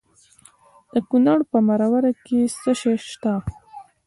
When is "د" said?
0.93-0.95